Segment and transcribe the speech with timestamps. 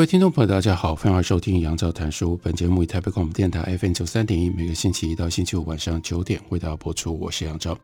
[0.00, 2.34] 各位听众朋友，大家好，欢迎收听杨照谈书。
[2.42, 7.14] 本节目以台北广播电台 FM 九三点一，每个星期一到星期五晚上九点为大家播出。
[7.20, 7.76] 我是杨照。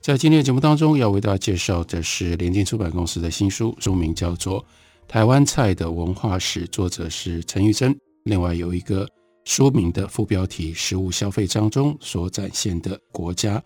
[0.00, 4.62] 在今天的节目当中，要为大家介绍的是联经出版公司的新书，书名叫做
[5.08, 7.98] 《台湾菜的文化史》，作者是陈玉珍。
[8.22, 9.04] 另外有一个
[9.44, 13.58] 书名的副标题《食物消费当中所展现的国家》。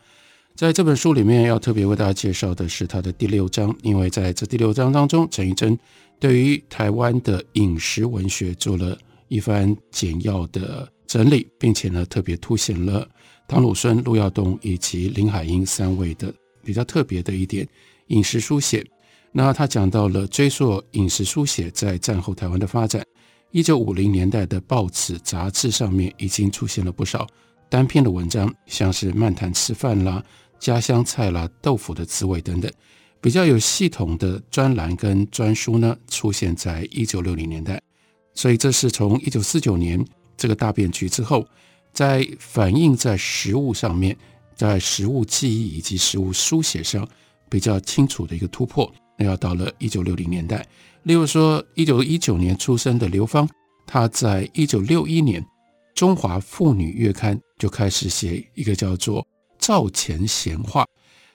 [0.56, 5.76] 在这本书里面，要特别为大家介绍的是它的第六章，因为在这第六章当中，陈玉珍
[6.20, 13.04] 对于台湾的饮食文学做了一番简要的整理，并且呢，特别凸显了
[13.48, 16.32] 唐鲁孙、陆耀东以及林海音三位的
[16.62, 17.66] 比较特别的一点
[18.06, 18.86] 饮食书写。
[19.32, 23.04] 那他讲到了追溯饮食书写在战后台湾的发展，
[23.50, 27.26] 一九五零年代的报纸杂志上面已经出现了不少
[27.68, 30.22] 单篇的文章，像是漫谈吃饭啦。
[30.58, 32.70] 家乡菜啦、豆腐的滋味等等，
[33.20, 37.80] 比较有系统的专栏跟专书呢，出现在一九六零年代。
[38.34, 40.04] 所以这是从一九四九年
[40.36, 41.46] 这个大变局之后，
[41.92, 44.16] 在反映在食物上面，
[44.56, 47.08] 在食物记忆以及食物书写上
[47.48, 48.92] 比较清楚的一个突破。
[49.16, 50.66] 那要到了一九六零年代，
[51.04, 53.48] 例如说一九一九年出生的刘芳，
[53.86, 55.40] 她在一九六一年
[55.94, 59.24] 《中华妇女月刊》就开始写一个叫做。
[59.64, 60.86] 灶前闲话，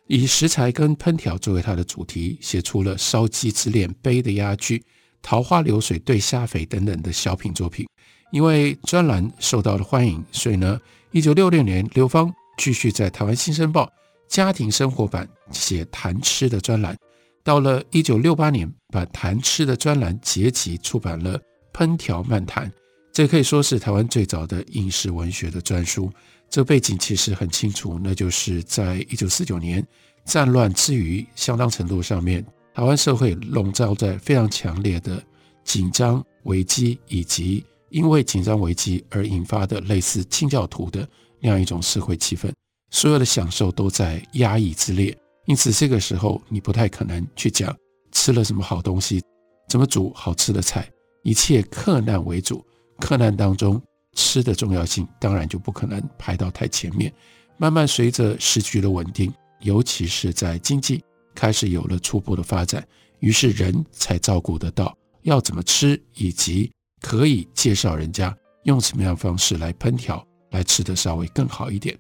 [0.06, 4.78] 以食材跟烹调作为他的主题，写出了《烧鸡之恋》、《杯的鸭具》、
[5.20, 7.88] 《桃花流水对虾肥》等等的小品作品。
[8.32, 10.80] 因为专栏受到了欢迎，所以呢，
[11.10, 13.86] 一九六六年，刘芳继续在台湾《新生报》
[14.28, 16.96] 家庭生活版写谈吃的专栏。
[17.44, 21.40] 到了一九六八年，把谈吃的专栏结集出版了
[21.74, 22.70] 《烹调漫谈》，
[23.12, 26.12] 这可以说是台湾最早的饮食文学的专书。
[26.50, 29.86] 这背景其实很清楚，那就是在一九四九年
[30.26, 32.44] 战乱之余，相当程度上面，
[32.74, 35.24] 台湾社会笼罩在非常强烈的
[35.64, 41.08] 紧张危机，以及因为紧张危机而引发的类似清教徒的
[41.40, 42.52] 那样一种社会气氛，
[42.90, 47.76] 所有的享受都在压抑之列，因此这个时候你不太可能去讲
[48.12, 49.22] 吃了什么好东西，
[49.68, 50.90] 怎么煮好吃的菜，
[51.22, 52.66] 一切克难为主，
[53.00, 53.80] 克难当中。
[54.16, 57.14] 吃的重要性当然就不可能排到太前面。
[57.58, 61.04] 慢慢随着时局的稳定，尤其是在经济
[61.36, 62.86] 开始有了初步的发展，
[63.20, 66.72] 于是人才照顾得到要怎么吃，以及
[67.02, 71.98] 可以介绍人家用什么样方式来烹调，来吃得稍微更好一点。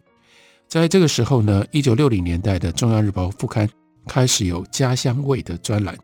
[0.67, 3.67] 在这个时候呢，一九六零年代的《中央日报》副刊
[4.07, 5.97] 开始有家乡味的专栏，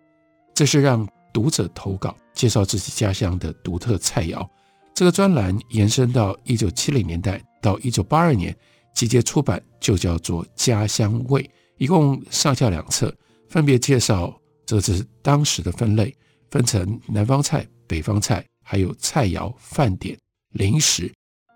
[0.54, 4.46] 这是让读者投稿介绍自己家乡的独特菜肴。
[4.96, 8.56] 这个专栏延伸到一九七零年代到一九八二年，
[8.96, 11.44] 集结出版就叫做《家乡味》，
[11.78, 13.14] 一共上下两册，
[13.50, 14.34] 分别介绍
[14.66, 16.16] 这是当时的分类，
[16.50, 20.18] 分成南方菜、北方菜，还有菜肴、饭点、
[20.54, 21.12] 零食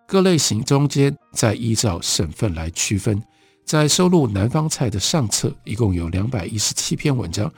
[0.06, 3.24] 各类型，中间再依照省份来区分。
[3.66, 7.50] 在收录南方菜的上册，一共有两百一十七篇文章，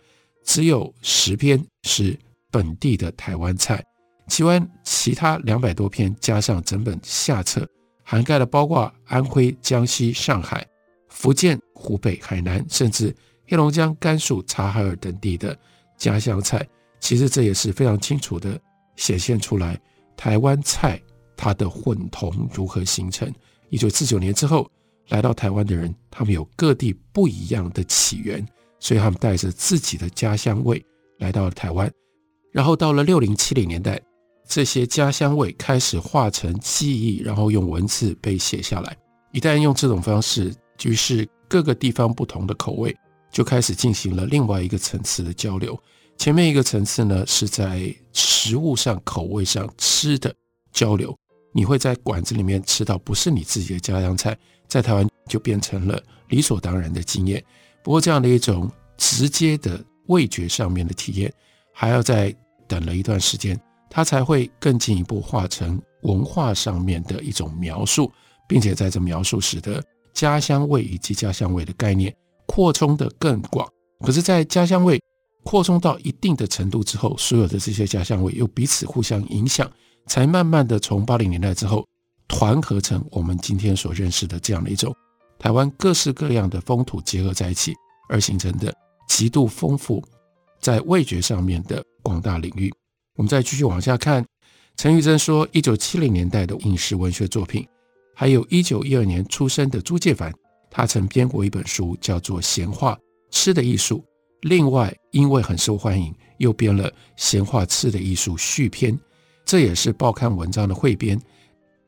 [0.45, 2.15] 只有十篇是
[2.51, 3.83] 本地的台湾菜。
[4.31, 7.67] 其湾，其他两百多篇加上整本下册，
[8.01, 10.65] 涵盖了包括安徽、江西、上海、
[11.09, 13.13] 福建、湖北、海南，甚至
[13.45, 15.53] 黑龙江、甘肃、察哈尔等地的
[15.97, 16.65] 家乡菜。
[17.01, 18.57] 其实这也是非常清楚的
[18.95, 19.77] 显现出来
[20.15, 20.97] 台湾菜
[21.35, 23.29] 它的混同如何形成。
[23.67, 24.65] 一九四九年之后
[25.09, 28.47] 来到台湾的人，他们有各地不一样的起源，
[28.79, 30.81] 所以他们带着自己的家乡味
[31.17, 31.91] 来到了台湾。
[32.53, 34.01] 然后到了六零七零年代。
[34.51, 38.97] 这些家乡味开始化成记忆，然后用文字被写下来。
[39.31, 40.53] 一旦用这种方式，
[40.83, 42.93] 于是各个地方不同的口味
[43.31, 45.81] 就开始进行了另外一个层次的交流。
[46.17, 50.35] 前面一个层次呢，是在食物上、口味上吃的
[50.73, 51.15] 交流。
[51.53, 54.37] 你会在馆子里面吃到不是你自己的家乡菜，
[54.67, 57.41] 在台湾就变成了理所当然的经验。
[57.81, 61.33] 不过这样的一种直接的味觉上面的体验，
[61.73, 62.35] 还要再
[62.67, 63.57] 等了一段时间。
[63.93, 68.09] 它才会更进一步化成文化上面的一种描述，
[68.47, 69.83] 并且在这描述使得
[70.13, 72.15] 家乡味以及家乡味的概念
[72.47, 73.67] 扩充得更广。
[73.99, 74.97] 可是，在家乡味
[75.43, 79.69] 扩充到一定的程度之后，所有的这些家乡味又彼此互相影响，
[80.07, 81.85] 才慢慢的从八零年代之后
[82.29, 84.95] 团合成我们今天所认识的这样的一种
[85.37, 87.73] 台湾各式各样的风土结合在一起
[88.09, 88.73] 而形成的
[89.09, 90.01] 极度丰富
[90.61, 92.71] 在味觉上面的广大领域。
[93.17, 94.25] 我们再继续往下看，
[94.77, 97.67] 陈玉珍说，一九七零年代的影视文学作品，
[98.15, 100.33] 还有一九一二年出生的朱介凡，
[100.69, 102.97] 他曾编过一本书，叫做《闲话
[103.29, 103.97] 吃的艺术》。
[104.43, 108.97] 另外，因为很受欢迎，又编了《闲话吃的艺术》续篇，
[109.45, 111.19] 这也是报刊文章的汇编。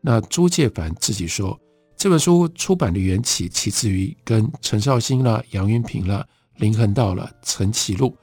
[0.02, 1.58] 那朱介凡自己说，
[1.96, 6.24] 这本书出版的缘起，起自于跟陈绍兴啦、杨云平啦、
[6.58, 8.14] 林恒道啦、陈其禄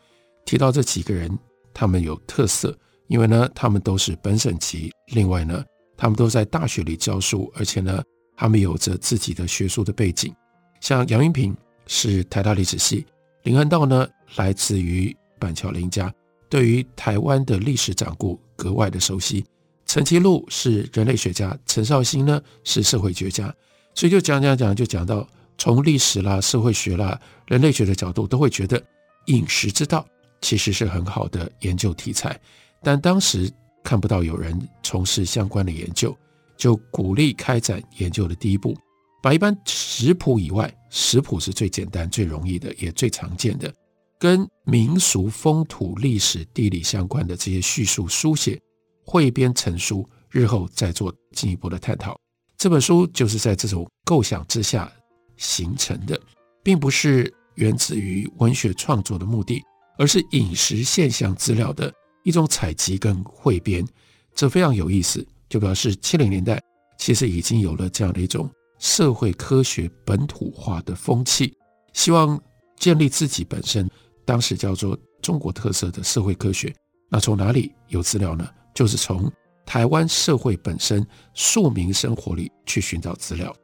[0.45, 1.37] 提到这几个人，
[1.73, 2.79] 他们有特色，
[3.11, 5.65] 因为呢，他们都是本省籍，另外呢，
[5.97, 8.01] 他们都在大学里教书，而且呢，
[8.37, 10.33] 他们有着自己的学术的背景，
[10.81, 11.53] 像杨云平
[11.89, 13.05] 是台大历史系。
[13.43, 16.13] 林恒道呢，来自于板桥林家，
[16.49, 19.45] 对于台湾的历史掌故格外的熟悉。
[19.87, 23.53] 陈其禄是人类学家，陈绍兴呢是社会学家，
[23.93, 25.27] 所以就讲讲讲，就讲到
[25.59, 28.81] 从历史啦、社会学啦、人类学的角度，都会觉得
[29.27, 30.07] 饮食之道
[30.41, 32.39] 其实是很好的研究题材。
[32.83, 33.51] 但当时
[33.83, 36.17] 看不到有人从事相关的研究，
[36.57, 38.77] 就鼓励开展研究的第一步。
[39.23, 43.71] 把一般食谱以外，食谱是最简单、最容易的，也最常见的，
[44.19, 48.59] 跟民俗风土、历史地理相关的这些叙述书写
[49.05, 52.19] 汇编成书，日后再做进一步的探讨。
[52.57, 54.91] 这本书就是在这种构想之下
[55.37, 56.19] 形成的，
[56.63, 59.63] 并不是源自于文学创作的目的，
[59.99, 63.87] 而是饮食现象资料的一种采集跟汇编。
[64.35, 66.63] 这非常有意思，就表示七零年代
[66.99, 68.51] 其实已经有了这样的一种。
[68.79, 71.55] 社会科学本土化的风气，
[71.93, 72.41] 希望
[72.79, 73.87] 建立自己本身
[74.25, 76.75] 当时叫做中国特色的社会科学。
[77.11, 78.49] 那从哪里有资料呢？
[78.75, 79.31] 就是从
[79.67, 83.55] 台湾社会本身庶民生活里去寻找资料。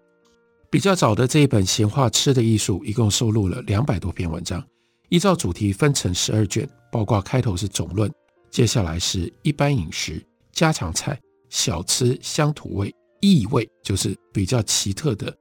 [0.71, 4.63] 比较早的这一本《闲话吃的艺术》，一共收录了两百多篇文章，
[5.09, 8.13] 依照主题分成十二卷，包括开头是总论，
[8.51, 12.95] 接下来是一般饮食、家常菜、小吃、乡土味。
[13.21, 15.35] 异味就是比较奇特的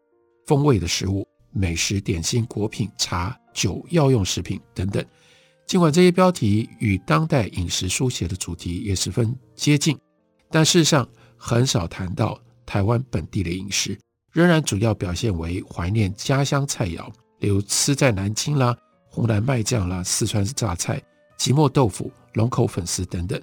[0.48, 5.06] 风味的食物、美食、点心、果品、茶、酒、药用食品等等。
[5.68, 9.96] 尽管这些标题与当代饮食书写的主题也十分接近，
[10.50, 14.00] 但事实上很少谈到台湾本地的饮食，
[14.32, 18.76] 仍然主要表现为怀念家乡菜肴，例如吃在南京啦、
[19.12, 21.00] 湖南麦酱啦、四川榨菜、
[21.38, 23.42] 即墨豆腐、龙口粉丝等等。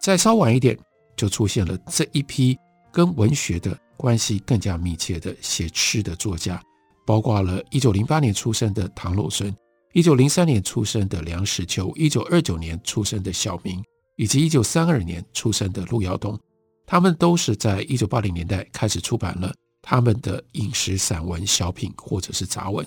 [0.00, 0.78] 再稍晚一点，
[1.16, 2.58] 就出现了这一批。
[2.94, 6.62] 跟文学的关系更加密切的写吃的作家，
[7.06, 9.50] 包括了一九零八年出生的唐鲁孙，
[9.94, 13.82] 一九零三年出生的梁实秋，一九二九年出生的小明，
[14.16, 16.38] 以及一九三二年出生的陆耀东。
[16.84, 22.86] 他们都是在一九八零年代开始出版了他们的饮食散文、小品或者是杂文。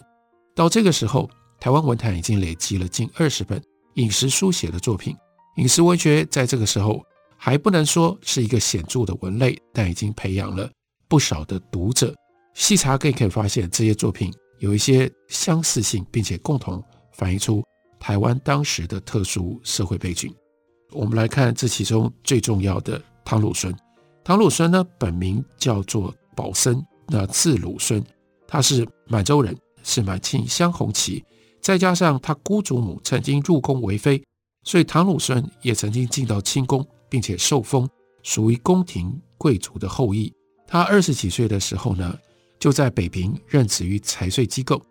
[0.54, 1.28] 到这个时候，
[1.60, 3.60] 台湾文坛已经累积了近二十本
[3.96, 5.16] 饮食书写的作品。
[5.58, 7.04] 饮食文学在这个时候。
[7.38, 10.68] 还不能说是一个显著的文类，但已经培养了
[11.08, 12.16] 不少的读者。
[12.56, 17.62] 细查更可以发现，这些作品有一些相似性，并且共同反映出
[18.00, 20.34] 台湾当时的特殊社会背景。
[20.92, 23.72] 我们来看这其中最重要的汤鲁孙。
[24.24, 28.04] 汤鲁孙呢，本名叫做宝森，那字鲁孙，
[28.48, 31.24] 他是满洲人，是满清镶红旗，
[31.66, 34.24] 再加上他姑祖母曾经入宫为妃，
[34.62, 36.86] 所以唐鲁孙也曾经进到清宫。
[37.08, 37.88] 并且受封，
[38.24, 40.34] 属于宫廷贵族的后裔。
[40.68, 42.14] 他二十几岁的时候呢，
[42.60, 44.82] 就在北平任职于财税机构，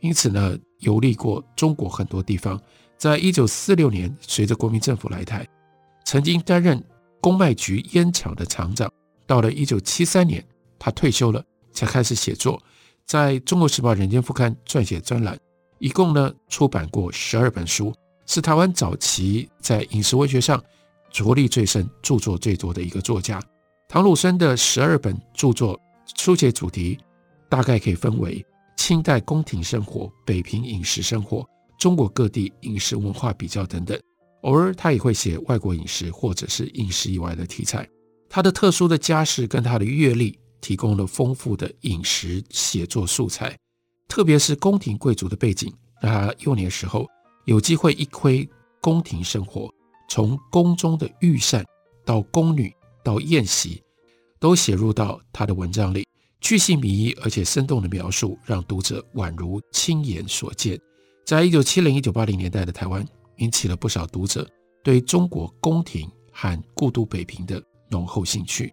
[0.00, 2.58] 因此呢，游历过中国很多地方。
[2.96, 5.46] 在一九四六年，随着国民政府来台，
[6.06, 6.82] 曾经担任
[7.20, 8.90] 公卖局烟厂的厂长。
[9.26, 10.42] 到了一九七三年，
[10.78, 12.62] 他退休了，才开始写作，
[13.04, 15.36] 在《中国时报》《人间副刊》撰写专栏，
[15.84, 20.58] 一共呢出版过十二本书，是台湾早期在饮食文学上。
[21.12, 23.38] 着力最深、著作最多的一个作家，
[23.86, 25.78] 唐鲁生的十二本著作
[26.16, 26.98] 书写主题
[27.50, 28.42] 大概可以分为
[28.78, 31.46] 清代宫廷生活、北平饮食生活、
[31.78, 34.00] 中国各地饮食文化比较等等。
[34.40, 37.86] 偶尔他也会写外国饮食或者是饮食以外的题材。
[38.30, 43.54] 他的特殊的家世跟他的阅历提供了丰富的饮食写作素材，
[44.08, 47.06] 特别是宫廷贵族的背景，让他幼年时候
[47.44, 48.48] 有机会一窥
[48.80, 49.72] 宫廷生活。
[50.08, 51.64] 从宫中的御膳
[52.04, 53.82] 到宫女到宴席，
[54.38, 56.06] 都写入到他的文章里，
[56.40, 60.78] 巨细靡遗而且生动的描述，让读者宛如亲眼所见。
[61.24, 63.04] 在一九七零、一九八零年代的台湾，
[63.38, 64.46] 引起了不少读者
[64.82, 68.72] 对中国宫廷和故都北平的浓厚兴趣。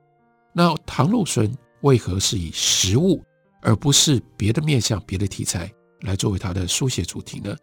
[0.54, 1.50] 那唐鲁孙
[1.82, 3.24] 为何是以食物
[3.62, 7.56] 而不是别的面向、别的题材来作为他的书写主题呢？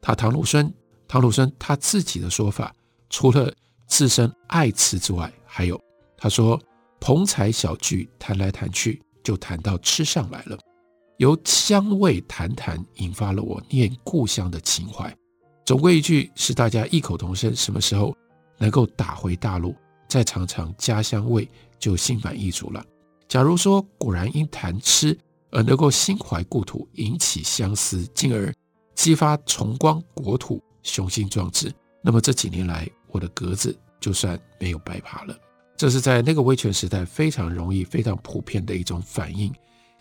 [0.00, 0.72] 他唐鲁孙，
[1.06, 2.74] 唐鲁孙他自己的说法，
[3.08, 3.52] 除了
[3.86, 5.80] 自身爱吃之外，还有
[6.16, 6.60] 他说
[7.00, 10.58] 朋才小聚，谈来谈去就谈到吃上来了。
[11.18, 15.14] 由香味谈谈引发了我念故乡的情怀。
[15.64, 18.16] 总归一句，是大家异口同声：什么时候
[18.58, 19.74] 能够打回大陆，
[20.08, 21.48] 再尝尝家乡味，
[21.78, 22.84] 就心满意足了。
[23.28, 25.16] 假如说果然因谈吃
[25.54, 28.52] 而能够心怀故土，引起相思，进而
[28.96, 35.38] 激发重光国土，雄心壮志，那么这几年来我的格子就算没有白爬了。
[35.76, 39.52] 这是在那个威权时代非常容易、非常普遍的一种反应。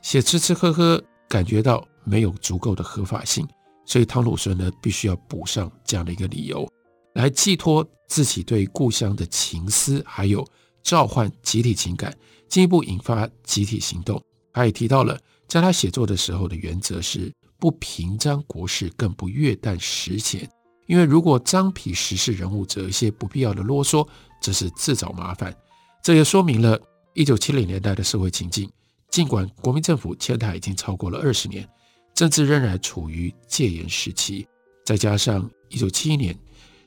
[0.02, 3.48] 写吃吃喝喝，感觉到没有足够的合法性，
[3.86, 6.68] 所以汤鲁孙呢，必须要补上这样的一个理由，
[7.14, 10.46] 来寄托自己对故乡的情思，还有
[10.82, 12.16] 召唤集体情感，
[12.50, 14.22] 进一步引发集体行动。
[14.52, 15.18] 他也提到了，
[15.48, 20.50] 在他写作的时候的原则是不平张国事，更不越淡时闲，
[20.88, 24.08] 因为如果张皮时事人物，则一些不必要的啰嗦，
[24.42, 25.56] 这是自找麻烦。
[26.04, 26.80] 这也说明了
[27.14, 28.70] 一九七零年代的社会情境。
[29.10, 31.70] 尽管国民政府迁台已经超过了二十年，
[32.16, 34.48] 政治仍然处于戒严时期，
[34.84, 36.36] 再加上一九七一年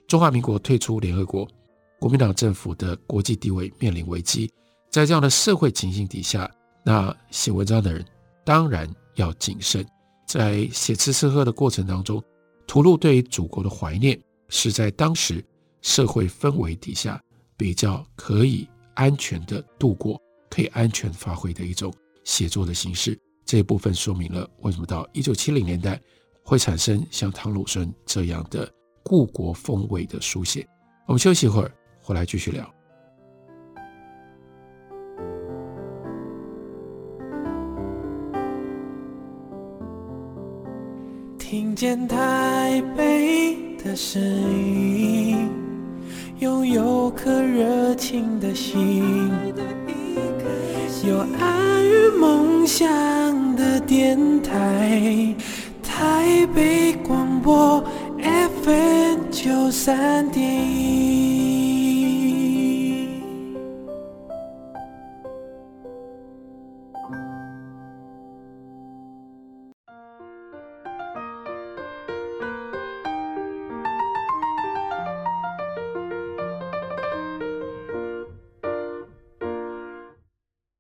[0.09, 1.49] 中华民国退出联合国，
[2.01, 4.51] 国民党政府的国际地位面临危机，
[4.91, 6.51] 在这样的社会情形底下，
[6.85, 8.05] 那写文章的人
[8.47, 9.85] 当然要谨慎，
[10.25, 12.23] 在写吃吃喝的过程当中，
[12.65, 14.17] 屠露对于祖国的怀念，
[14.49, 15.45] 是在当时
[15.83, 17.21] 社会氛围底下
[17.57, 20.17] 比较可以安全的度过，
[20.49, 21.93] 可以安全发挥的一种。
[22.23, 26.01] 写作的形式，这一部分说明了为什么到一九七零年代
[26.43, 28.69] 会产生像汤鲁孙这样的
[29.03, 30.67] 故国风味的书写。
[31.07, 32.76] 我们休息一会儿，回来继续聊。
[41.59, 45.49] 听见台北的声音，
[46.39, 49.03] 拥有颗热情的心。
[51.09, 52.87] 有爱与梦想
[53.57, 55.35] 的电台，
[55.83, 57.83] 台北广播
[58.21, 60.45] FM 九三点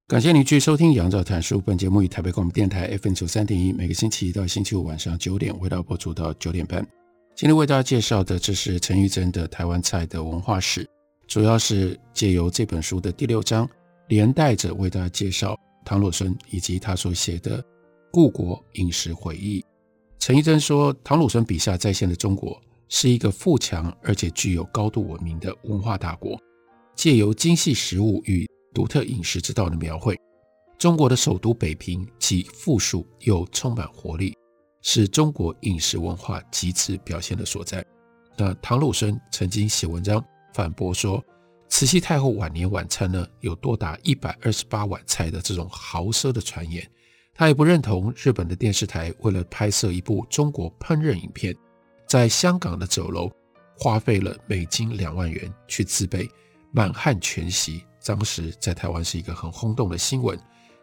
[0.08, 1.58] 感谢您继续收听《杨照谈书》。
[1.60, 6.80] 本节目以台北广播电台 FM 九三点一，每个星期一到星期五晚上九点，为大家播出到九点半。
[7.34, 10.84] 今天为大家介绍的，这是陈玉珍的《台湾菜的文化史》，
[11.26, 13.68] 主要是借由这本书的第六章，
[14.06, 17.60] 连带着为大家介绍唐鲁孙以及他所写的
[18.12, 19.60] 故国饮食回忆。
[20.20, 22.56] 陈玉珍说，唐鲁孙笔下再现的中国
[22.88, 26.40] 是一个富强而且具有高度文明的文化大国，
[26.94, 30.14] 借由精细食物与独特饮食之道的描绘，
[30.76, 34.36] 中国的首都北平既富庶又充满活力，
[34.82, 37.82] 是中国饮食文化极致表现的所在。
[38.36, 41.24] 那唐鲁孙曾经写文章反驳说，
[41.70, 46.86] 慈禧太后晚年晚餐呢有多达一百二十八碗菜的这种豪奢的传言。
[47.32, 51.56] 他也不认同日本的电视台为了拍摄一部中国烹饪影片，
[52.06, 53.30] 在香港的酒楼
[53.78, 56.28] 花费了美金两万元去自备
[56.72, 57.82] 满汉全席。
[58.06, 60.38] 当时在台湾是一个很轰动的新闻。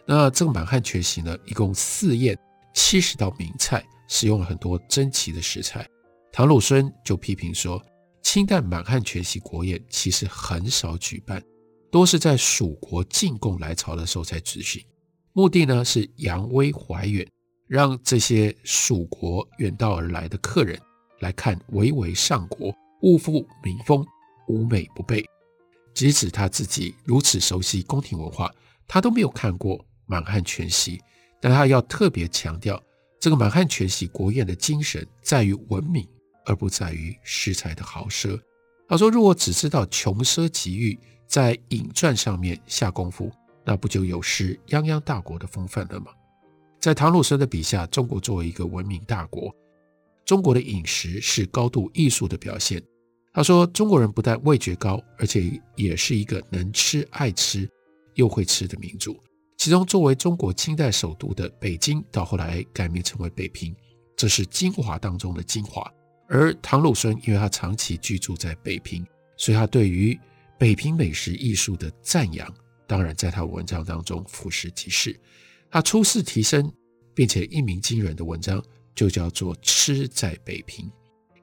[0.05, 2.37] 那这个满汉全席呢，一共四宴
[2.73, 5.87] 七十道名菜，使用了很多珍奇的食材。
[6.31, 7.81] 唐鲁孙就批评说，
[8.21, 11.41] 清代满汉全席国宴其实很少举办，
[11.89, 14.83] 多是在蜀国进贡来朝的时候才执行，
[15.31, 17.25] 目的呢是扬威怀远，
[17.67, 20.77] 让这些蜀国远道而来的客人
[21.19, 24.05] 来看巍巍上国，物阜民丰，
[24.49, 25.23] 无美不备。
[25.93, 28.51] 即使他自己如此熟悉宫廷文化，
[28.87, 30.99] 他都没有看过满汉全席，
[31.39, 32.81] 但他要特别强调，
[33.19, 36.07] 这个满汉全席国宴的精神在于文明，
[36.45, 38.39] 而不在于食材的豪奢。
[38.87, 43.31] 他说，如果只知道穷奢极欲，在饮饌上面下功夫，
[43.63, 46.07] 那不就有失泱泱大国的风范了吗？
[46.79, 49.55] 在唐鲁孙的笔下，中国作为一个文明大国，
[50.25, 52.83] 中国的饮食是高度艺术的表现。
[53.33, 57.67] 他说：“中国人不但味觉高，而且也是一个能吃、爱吃
[58.13, 59.19] 又会吃的民族。
[59.57, 63.75] 其中，作为中国清代首都的北京，到后来改名成为北平，
[64.15, 65.91] 这是精华当中的精华。
[66.27, 70.17] 而唐鲁孙因为他长期居住在北平，所以他对于
[70.59, 72.47] 北平美食艺术的赞扬，
[72.85, 75.19] 当然在他文章当中俯拾即是。
[75.71, 76.71] 他出世提升
[77.15, 78.63] 并且一鸣惊人的文章
[78.93, 80.85] 就叫做《吃在北平》。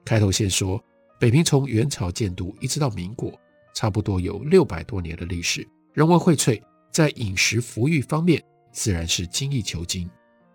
[0.05, 0.81] 开头先说，
[1.21, 3.31] 北平从元朝建都一直到民国，
[3.75, 5.63] 差不多有六百多年的历史，
[5.93, 6.59] 人文荟萃，
[6.91, 10.09] 在饮食服务方面自然是精益求精，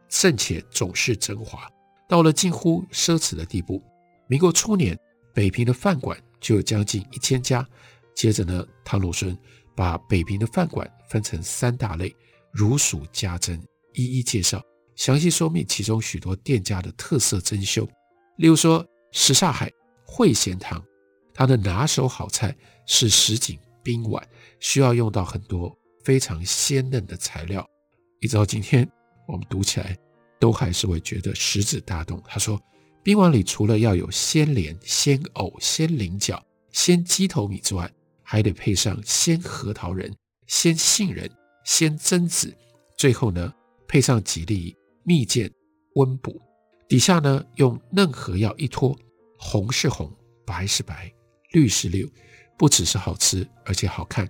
[0.09, 1.71] 甚且总是珍华，
[2.09, 3.81] 到了近乎奢侈的地步。
[4.27, 4.99] 民国初年，
[5.33, 7.65] 北平的饭馆就有将近一千家。
[8.13, 9.39] 接着呢，汤鲁孙
[9.77, 12.13] 把北平的饭馆分成三大类。
[12.51, 13.63] 如数家珍，
[13.95, 14.61] 一一介绍，
[14.97, 17.89] 详细说明其中许多店家的特色珍馐。
[18.39, 19.71] 例如说，什刹海
[20.07, 20.83] 会贤堂，
[21.35, 24.27] 它的拿手好菜是什锦冰碗，
[24.61, 27.67] 需要用到很多非常鲜嫩的材料。
[28.21, 28.89] 一直到今天，
[29.27, 29.97] 我们读起来
[30.39, 32.23] 都还是会觉得食指大动。
[32.27, 32.61] 他说，
[33.03, 37.91] 冰碗里除了要有鲜莲、鲜藕、鲜菱角、鲜鸡头米之外，
[38.23, 40.15] 还得配上鲜核桃仁、
[40.47, 41.31] 鲜杏仁。
[41.65, 42.57] 鲜榛子，
[42.97, 43.53] 最后呢，
[43.89, 44.73] 配上几粒
[45.03, 45.53] 蜜饯
[45.97, 46.41] 温补，
[46.89, 48.97] 底下呢，用嫩核药一托，
[49.39, 50.11] 红是红，
[50.45, 51.13] 白是白，
[51.53, 52.11] 绿是绿，
[52.59, 54.29] 不只是好吃，而且好看。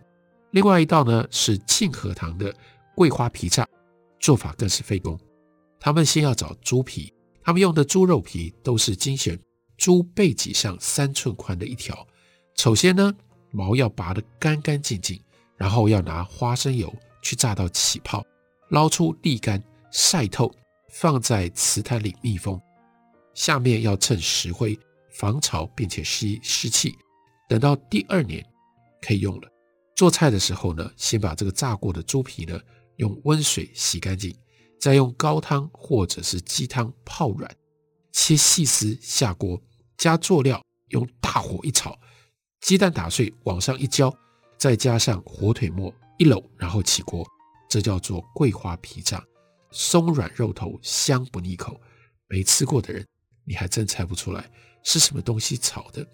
[0.51, 2.55] 另外一道呢，是庆和堂的
[2.95, 3.67] 桂花皮炸，
[4.21, 5.19] 做法更是费工。
[5.79, 9.39] 他们先要找猪皮，他们用的猪肉皮都是精选
[9.77, 12.07] 猪背脊上三寸宽的一条。
[12.57, 13.15] 首先呢，
[13.51, 15.21] 毛要拔得干干净净，
[15.57, 16.95] 然后要拿花生油。
[17.23, 18.25] 去炸到起泡，
[18.69, 19.61] 捞出沥干
[19.91, 20.49] 晒透，
[20.93, 22.61] 放在瓷坛里密封。
[23.35, 24.79] 下面要趁石灰
[25.19, 26.95] 防潮，并且吸湿气。
[27.49, 28.45] 等到第二年
[29.01, 29.49] 可以用了。
[29.95, 32.61] 做菜的时候呢，先把这个炸过的猪皮呢
[32.97, 34.35] 用温水洗干净，
[34.81, 37.51] 再用高汤或者是鸡汤泡软，
[38.13, 39.61] 切细丝下锅，
[39.97, 41.99] 加佐料，用大火一炒，
[42.61, 44.15] 鸡蛋打碎往上一浇，
[44.59, 45.95] 再加上火腿末。
[46.19, 47.23] 一搂，然后起锅，
[47.69, 49.23] 这叫做桂花皮炸，
[49.71, 51.79] 松软肉头，香不腻口。
[52.27, 53.07] 没吃过的人，
[53.45, 54.51] 你还真猜不出来
[54.87, 56.07] 是什么东西炒的。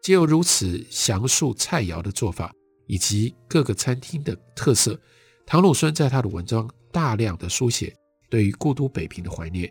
[0.00, 2.54] 借由如此详述菜肴的做法，
[2.86, 4.98] 以及各个餐厅的特色，
[5.44, 7.92] 唐鲁孙在他的文章大量的书写
[8.30, 9.68] 对于故都北平的怀念，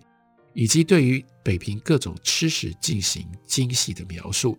[0.53, 4.57] 以及对于北平各种吃食进行精细的描述，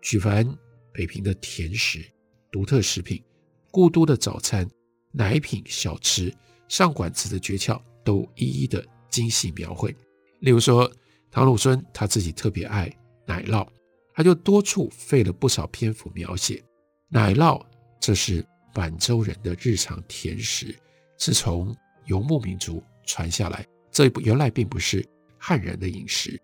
[0.00, 0.46] 举凡
[0.92, 2.02] 北平的甜食、
[2.50, 3.22] 独特食品。
[3.70, 4.66] 故都的早餐、
[5.12, 6.34] 奶品、小吃、
[6.68, 9.94] 上馆子的诀窍，都一一的精细描绘。
[10.40, 10.90] 例如说，
[11.30, 12.90] 唐鲁孙他自己特别爱
[13.28, 13.64] 奶酪，
[14.12, 16.60] 他就多处费了不少篇幅描写
[17.08, 17.64] 奶酪。
[18.00, 20.74] 这是满洲人的日常甜食，
[21.18, 21.72] 是从
[22.06, 23.64] 游牧民族传下来。
[23.92, 26.40] 这不原来并不是汉人的饮食。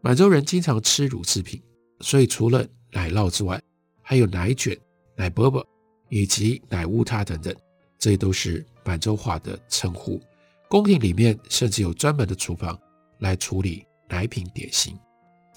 [0.00, 1.60] 满洲人经常吃乳制品，
[2.00, 3.60] 所以除了奶酪之外，
[4.00, 4.78] 还有奶卷、
[5.16, 5.66] 奶馍馍。
[6.12, 7.54] 以及奶乌塔等等，
[7.96, 10.20] 这都是满洲话的称呼。
[10.68, 12.76] 宫廷里面甚至有专门的厨房
[13.20, 14.98] 来处理奶品点心。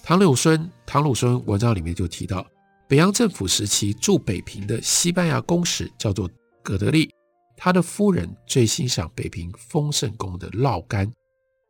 [0.06, 2.46] 唐鲁孙，唐鲁孙文章里面就提到，
[2.86, 6.30] 北洋政府时期驻北平的西班牙公使叫做
[6.62, 7.10] 葛德利，
[7.56, 11.10] 他的夫人最欣赏北平丰盛宫的烙干。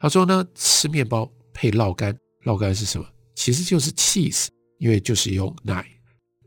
[0.01, 2.13] 他说呢，吃面包配烙干，
[2.45, 3.07] 烙干是什么？
[3.37, 5.87] 其实就是 cheese，因为就是用奶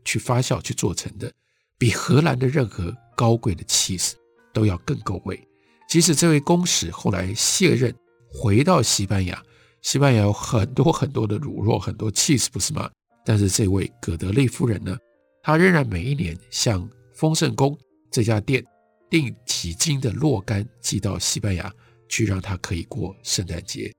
[0.04, 1.32] 去发酵去做成的。
[1.78, 4.12] 比荷兰的任何高贵的 cheese
[4.52, 5.42] 都要更够味。
[5.88, 7.94] 即使这位公使后来卸任
[8.30, 9.42] 回到西班牙，
[9.82, 12.90] 西班牙有很多很多的乳酪，很多 cheese，不是吗？
[13.24, 14.96] 但是这位葛德利夫人呢，
[15.42, 17.76] 她仍然每一年向丰盛宫
[18.10, 18.64] 这家店
[19.10, 21.72] 订几斤的若干寄到西班牙
[22.08, 23.92] 去，让他可以过圣诞节。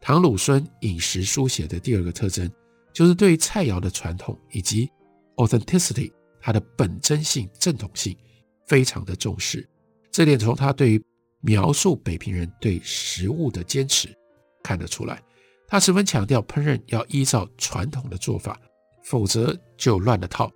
[0.00, 2.50] 唐鲁孙饮食书写的第二个特征，
[2.92, 4.90] 就是对菜肴的传统以及
[5.36, 6.12] authenticity。
[6.44, 8.16] 它的本真性、正统性
[8.66, 9.64] 非常的重视，
[10.10, 11.00] 这点从他对于
[11.40, 14.08] 描述北平人对食物的坚持
[14.62, 15.22] 看得出来。
[15.66, 18.60] 他十分强调烹饪要依照传统的做法，
[19.04, 20.50] 否则就乱了套。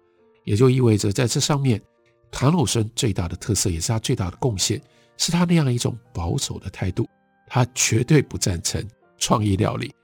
[0.45, 1.83] 也就意味着在这上面，
[2.31, 4.81] 唐鲁孙最大的特色，也是他最大的贡献，
[5.17, 7.07] 是他那样一种保守的态度。
[7.49, 8.85] 他绝对不赞成
[9.19, 9.95] 创意料理，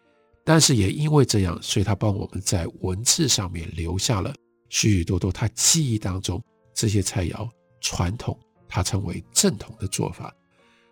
[0.45, 4.33] 但是也因为这样，所以他帮我们在文字上面留下了。
[4.69, 7.49] 许许多多他记忆当中这些菜肴
[7.81, 8.39] 传统，
[8.69, 10.35] 他称为正统的做法。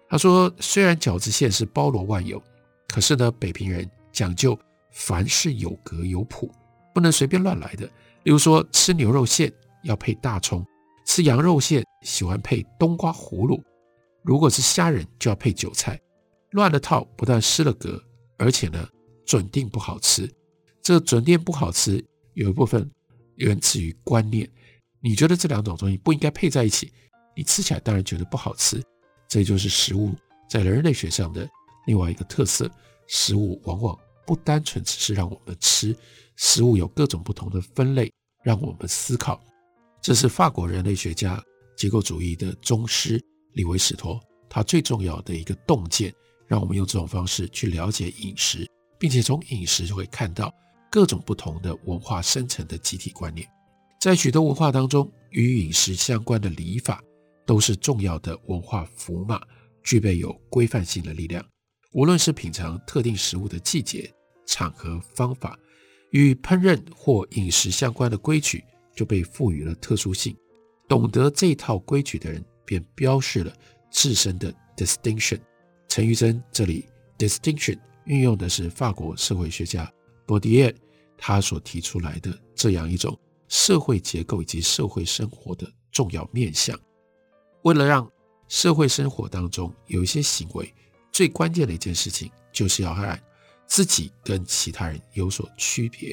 [0.09, 2.43] 他说，虽然饺子馅是包罗万有，
[2.91, 4.59] 可是呢，北平人讲究
[4.91, 6.53] 凡事有格有谱，
[6.93, 7.87] 不能随便乱来的。
[8.25, 9.51] 例如说，吃牛肉馅
[9.85, 10.67] 要配大葱，
[11.07, 13.63] 吃羊肉馅喜欢配冬瓜葫芦，
[14.23, 15.99] 如果是虾仁就要配韭菜。
[16.51, 18.03] 乱了套不但失了格，
[18.37, 18.89] 而且呢，
[19.25, 20.29] 准定不好吃。
[20.83, 22.91] 这准定不好吃，有一部分
[23.37, 24.51] 源自于观念。
[25.01, 26.93] 你觉得这两种东西不应该配在一起，
[27.37, 28.83] 你吃起来当然觉得不好吃。
[29.29, 30.13] 这就是食物
[30.49, 31.49] 在人类学上的
[31.91, 32.71] 另外一个特色。
[33.09, 35.97] 食物往往不单纯只是让我们吃，
[36.37, 38.09] 食物有各种不同的分类，
[38.45, 39.43] 让我们思考。
[40.01, 41.43] 这是法国人类学家、
[41.77, 43.21] 结构主义的宗师
[43.55, 46.15] 李维史托他最重要的一个洞见，
[46.47, 48.65] 让我们用这种方式去了解饮食，
[48.97, 50.55] 并且从饮食就会看到
[50.89, 53.45] 各种不同的文化生成的集体观念。
[54.01, 57.03] 在许多文化当中，与饮食相关的礼法
[57.45, 59.43] 都是重要的文化符码，
[59.83, 61.45] 具备有规范性的力量。
[61.93, 64.13] 无论是品尝特定食物的季节、
[64.47, 65.59] 场合、方法，
[66.11, 70.37] 与烹饪或饮食相关的规矩就被赋予了特殊性。
[70.89, 73.53] 懂得这套规矩的人，便标示了
[73.91, 75.41] 自身的 distinction。
[75.89, 76.87] 陈玉珍这里
[77.19, 79.93] distinction 运用的是法国社会学家
[80.25, 80.75] 波迪耶
[81.19, 83.19] 他所提出来的这样一种。
[83.49, 86.79] 社会结构以及社会生活的重要面向，
[87.63, 88.09] 为了让
[88.47, 90.73] 社会生活当中有一些行为，
[91.13, 93.19] 最关键的一件事情就是要让
[93.67, 96.13] 自己跟其他人有所区别。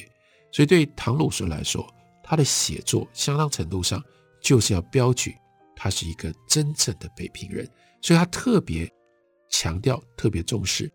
[0.52, 1.88] 所以，对唐鲁孙来说，
[2.24, 4.04] 他的写作相当程度上
[4.42, 5.36] 就是要标举
[5.76, 7.70] 他是一个真正的北平人，
[8.02, 8.92] 所以他特别
[9.50, 10.92] 强调、特别重视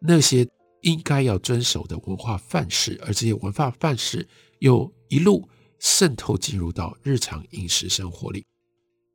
[0.00, 0.46] 那些
[0.82, 5.48] 应该要遵守的文化范式，而这些文化范式又一路。
[5.82, 8.44] 渗透进入到日常饮食生活里，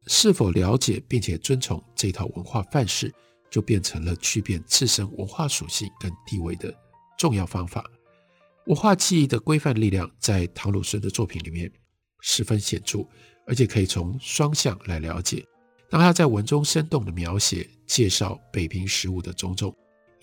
[0.07, 3.13] 是否了解并且遵从这套文化范式，
[3.55, 6.75] 就变成了区辨自身文化属性跟地位的
[7.17, 7.89] 重要方法。
[8.65, 11.71] 文化记忆的规范力量在唐鲁孙的作品里面
[12.19, 13.07] 十分显著，
[13.47, 15.41] 而且可以从双向来了解。
[15.89, 19.73] 当他在文中生动的描写、介绍北平食物的种种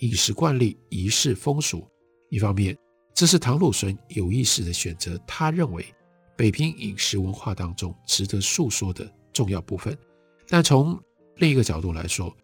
[0.01, 1.87] 饮食惯例、仪式风俗，
[2.29, 2.77] 一方面
[3.15, 5.83] 这是唐鲁孙有意识的选择，他认为。
[6.35, 9.97] 北平饮食文化当中值得述说的重要部分，
[10.47, 10.99] 但从
[11.37, 12.35] 另一个角度来说，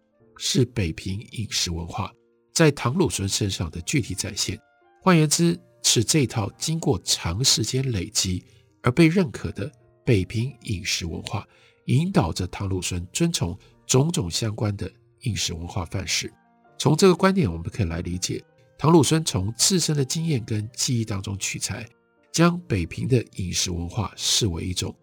[0.42, 2.10] 是北平饮食文化
[2.54, 4.58] 在唐鲁孙身上的具体展现。
[5.02, 8.42] 换言之，是这套经过长时间累积
[8.82, 9.70] 而被认可的
[10.02, 11.46] 北平饮食文化，
[11.84, 14.90] 引导着唐鲁孙遵从种种相关的
[15.24, 16.32] 饮食文化范式。
[16.78, 18.42] 从这个观点，我们可以来理解
[18.78, 21.86] 唐鲁孙从自身的经验跟记忆当中取材。
[22.32, 24.94] 将北平的饮食文化视为一种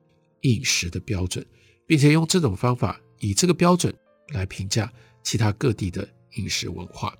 [0.44, 1.46] 饮食的标准，
[1.86, 3.94] 并且用这种方法以这个标准
[4.30, 4.92] 来评价
[5.28, 7.14] 其他各地的饮食文化。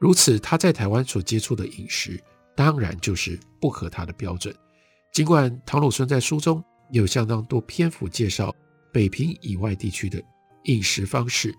[0.00, 2.20] 如此，他在台湾所接触的饮食，
[2.56, 4.52] 当然就是不合他的标准。
[5.12, 8.52] 尽管唐鲁孙在书中有相当多篇幅介绍
[8.92, 10.20] 北平以外地区的
[10.64, 11.54] 饮食方式，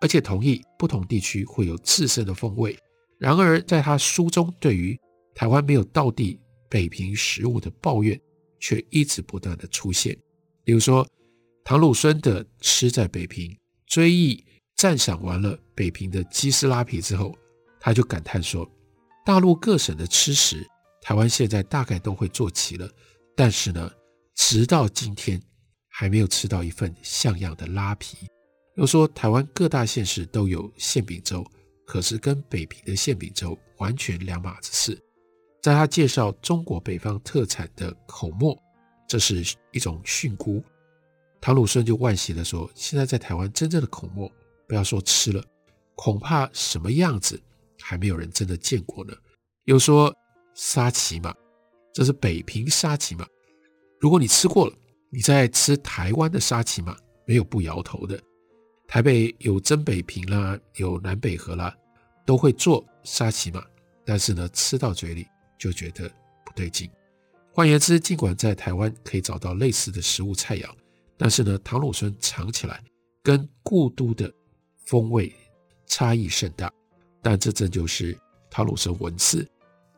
[0.00, 2.78] 而且同意不同地区会有自身的风味，
[3.18, 4.96] 然而在他书中对于
[5.34, 6.38] 台湾没有到地。
[6.68, 8.20] 北平食物的抱怨
[8.58, 10.16] 却一直不断的出现。
[10.64, 11.04] 比如说，
[11.64, 13.50] 唐鲁孙的《吃在北平》
[13.86, 14.44] 追忆
[14.76, 17.34] 赞赏完了北平的鸡丝拉皮之后，
[17.80, 18.70] 他就感叹说
[19.24, 20.66] ：“大陆各省的吃食，
[21.00, 22.86] 台湾现在大概都会做齐了，
[23.34, 23.90] 但是呢，
[24.34, 25.40] 直到今天
[25.88, 28.18] 还没有吃到一份像样的拉皮。”
[28.76, 31.42] 又说，台湾各大县市都有馅饼粥，
[31.86, 35.02] 可是跟北平的馅饼粥完全两码子事。
[35.62, 38.54] 在他介绍中国北方特产的口沫，
[39.08, 40.62] 这是一种菌菇。
[41.40, 44.30] 唐鲁孙就惋惜地说：“现在在台湾真正的口沫，
[44.66, 45.42] 不要说吃了，
[45.94, 47.40] 恐怕什么样子
[47.80, 49.14] 还没有人真的见过呢。”
[49.64, 50.14] 又说
[50.54, 51.34] 沙琪玛，
[51.92, 53.26] 这是北平沙琪玛。
[54.00, 54.74] 如果你吃过了，
[55.10, 58.20] 你在吃台湾的沙琪玛，没有不摇头的。
[58.86, 61.74] 台北有真北平啦，有南北河啦，
[62.24, 63.64] 都会做沙琪玛，
[64.04, 65.26] 但是呢，吃到嘴里。
[65.58, 66.06] 就觉得
[66.44, 66.86] 不对劲。
[67.50, 70.68] 换言之，尽管在台湾可以找到类似的食物菜肴，
[71.16, 72.84] 但是呢，唐鲁孙尝起来
[73.22, 74.30] 跟故都的
[74.86, 75.32] 风味
[75.86, 76.72] 差异甚大。
[77.22, 78.18] 但这正就是
[78.50, 79.46] 唐鲁孙文字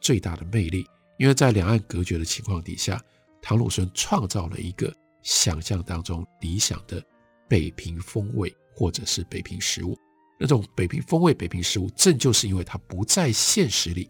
[0.01, 0.87] 最大的魅力，
[1.19, 3.01] 因为在两岸隔绝的情况底下，
[3.41, 7.03] 唐鲁孙创造了一个想象当中理想的
[7.49, 9.97] 北平风味，或者是北平食物。
[10.41, 14.09] 那种北平风味、北平食物，正就是因为它不在现实里。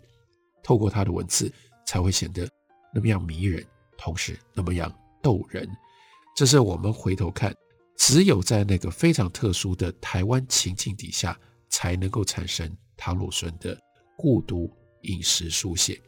[0.62, 1.50] 透过他的文字，
[1.86, 2.46] 才会显得
[2.92, 3.64] 那么样迷人，
[3.96, 5.66] 同时那么样逗人。
[6.36, 7.54] 这是我们回头看，
[7.98, 13.78] 只有在那个非常特殊的台湾情境底下，才能够产生唐鲁孙的
[14.16, 14.70] 故都
[15.02, 16.00] 饮食书写。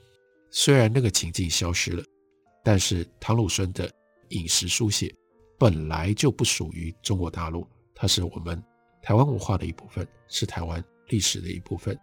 [0.51, 2.03] 虽然那个情境消失了，
[2.65, 3.91] 但是唐鲁孙的
[4.31, 5.15] 饮食书写
[5.59, 8.63] 本来就不属于中国大陆，它是我们
[9.03, 11.99] 台湾文化的一部分，是台湾历史的一部分。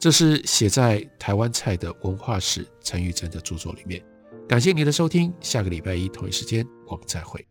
[0.00, 4.02] 这是写在台湾菜的文化史陈玉珍的著作里面。
[4.48, 7.46] 感谢您的收听，下个礼拜一同一时间我们再会。